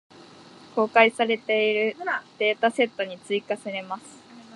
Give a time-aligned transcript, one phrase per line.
[0.73, 1.97] 公開されている
[2.39, 4.03] データセットに追加せれます。